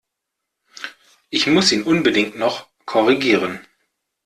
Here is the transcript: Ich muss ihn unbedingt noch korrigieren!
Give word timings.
Ich 1.29 1.45
muss 1.45 1.71
ihn 1.71 1.83
unbedingt 1.83 2.35
noch 2.35 2.65
korrigieren! 2.87 3.59